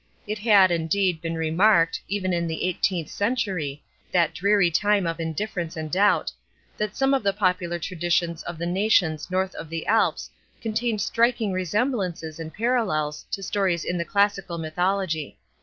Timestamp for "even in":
2.07-2.47